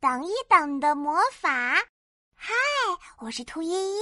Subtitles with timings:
[0.00, 1.50] 等一等的魔法。
[2.36, 2.54] 嗨，
[3.18, 4.00] 我是兔依依。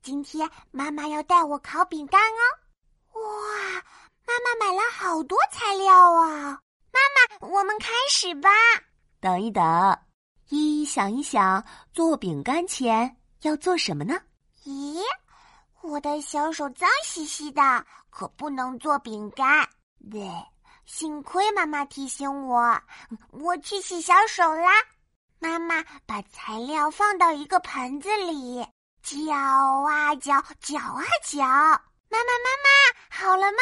[0.00, 3.20] 今天妈妈要带我烤饼干哦。
[3.20, 3.74] 哇，
[4.26, 6.58] 妈妈买了好多材料啊！
[6.90, 8.48] 妈妈，我们开始吧。
[9.20, 9.62] 等一等，
[10.48, 14.18] 依依想一想，做饼干前要做什么呢？
[14.64, 14.98] 咦，
[15.82, 17.62] 我的小手脏兮兮的，
[18.08, 19.68] 可不能做饼干。
[20.10, 20.26] 对，
[20.86, 22.80] 幸亏妈妈提醒我，
[23.30, 24.70] 我去洗小手啦。
[25.40, 28.66] 妈妈把材料放到一个盆子里，
[29.02, 31.38] 搅啊搅，搅啊搅。
[32.10, 32.70] 妈妈，妈妈，
[33.10, 33.58] 好了吗？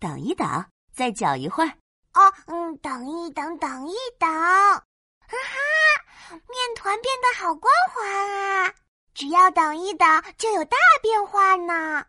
[0.00, 1.70] 等一等，再搅一会儿。
[2.14, 4.28] 哦，嗯，等一等，等一等。
[4.30, 4.82] 哈
[5.28, 8.74] 哈，面团变得好光滑啊！
[9.14, 12.04] 只要等一等，就有大变化呢。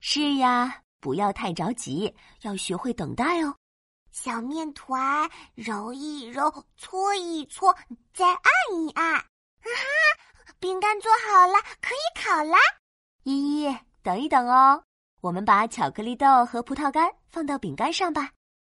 [0.00, 0.78] 是呀。
[1.00, 3.56] 不要太着急，要学会等待哦。
[4.12, 7.74] 小面团揉一揉，搓一搓，
[8.12, 8.42] 再按
[8.78, 9.24] 一按，啊
[9.64, 9.72] 哈！
[10.60, 12.58] 饼干做好了，可以烤啦。
[13.22, 14.84] 依依，等一等哦，
[15.22, 18.20] 我们把巧克力豆和葡萄干放到饼干上吧。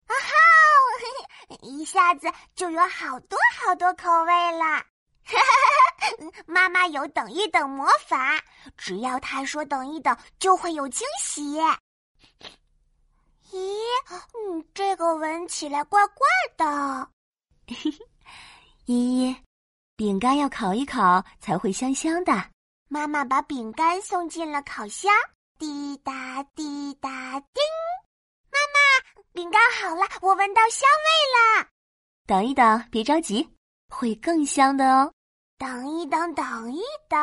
[0.07, 1.57] 啊哈！
[1.63, 4.65] 一下子就有好多好多口味了。
[5.25, 6.43] 哈哈！
[6.47, 8.39] 妈妈有等一等魔法，
[8.77, 11.59] 只要她说等一等，就会有惊喜。
[13.51, 13.77] 咦，
[14.09, 17.09] 嗯，这个闻起来怪怪的。
[18.87, 19.37] 依依，
[19.97, 22.33] 饼干要烤一烤才会香香的。
[22.89, 25.13] 妈妈把饼干送进了烤箱，
[25.59, 27.63] 滴答滴答叮。
[28.51, 31.69] 妈妈，饼干好了，我闻到香味了。
[32.27, 33.49] 等一等，别着急，
[33.89, 35.13] 会更香的哦。
[35.59, 37.19] 等一等，等一等，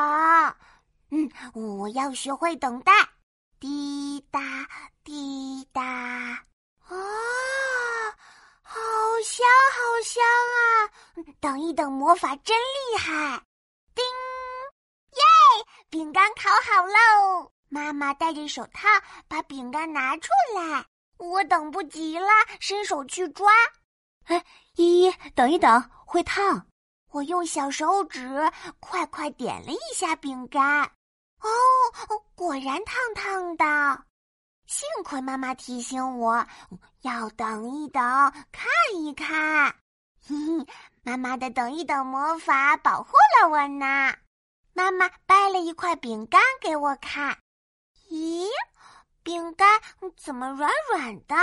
[1.09, 2.91] 嗯，我要学会等待。
[3.59, 4.39] 滴答
[5.03, 6.95] 滴答，啊，
[8.61, 8.79] 好
[9.23, 10.23] 香好香
[10.53, 10.61] 啊！
[11.39, 13.43] 等一等，魔法真厉害！
[13.93, 14.03] 叮，
[15.11, 15.23] 耶，
[15.89, 17.51] 饼干烤好喽！
[17.69, 18.87] 妈妈戴着手套
[19.27, 20.85] 把饼干拿出来，
[21.17, 22.27] 我等不及了，
[22.59, 23.51] 伸手去抓。
[24.25, 26.65] 哎，依依，等一等，会烫！
[27.11, 30.83] 我用小手指快快点了一下饼干。
[31.39, 31.49] 哦，
[32.35, 34.03] 果然烫烫的，
[34.67, 36.45] 幸亏妈妈提醒我
[37.01, 38.03] 要等一等，
[38.51, 39.75] 看一看。
[40.27, 40.35] 嘿，
[41.03, 44.13] 妈妈的等一等魔法保护了我呢。
[44.73, 47.37] 妈妈掰了一块饼干给我看，
[48.09, 48.45] 咦，
[49.23, 49.81] 饼干
[50.15, 51.35] 怎么软软的？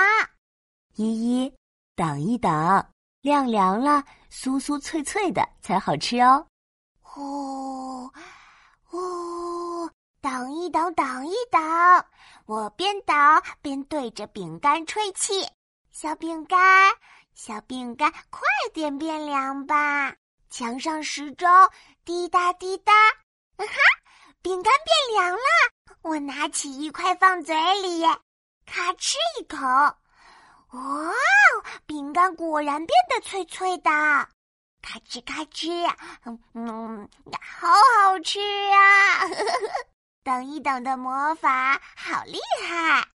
[0.96, 1.54] 依依，
[1.96, 2.86] 等一等，
[3.22, 6.46] 晾凉了，酥酥脆脆的才好吃哦。
[7.00, 8.08] 呼，
[8.82, 9.90] 呼。
[10.20, 11.60] 等一等，等一等，
[12.46, 13.16] 我边等
[13.60, 15.46] 边对着饼干吹气。
[15.90, 16.92] 小饼干，
[17.34, 20.14] 小饼干，快点变凉吧！
[20.50, 21.48] 墙上时钟
[22.04, 23.74] 滴答滴答，啊哈，
[24.40, 25.40] 饼干变凉了。
[26.02, 28.02] 我拿起一块放嘴里，
[28.66, 31.12] 咔哧一口，哇，
[31.86, 33.90] 饼干果然变得脆脆的，
[34.80, 35.92] 咔哧咔哧，
[36.24, 37.08] 嗯嗯，
[37.42, 38.38] 好好吃
[38.72, 39.26] 啊！
[40.22, 43.08] 等一等的魔法好厉害！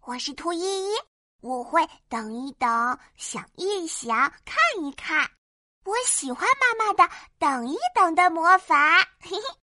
[0.00, 0.94] 我是兔依依，
[1.40, 5.30] 我会等一等，想一想，看一看。
[5.84, 7.08] 我喜欢妈妈的
[7.38, 9.65] 等一等的魔法，嘿嘿。